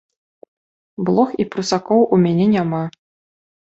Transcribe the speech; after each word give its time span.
Блох 1.09 1.29
і 1.45 1.49
прусакоў 1.53 2.01
у 2.13 2.23
мяне 2.27 2.53
няма. 2.59 2.85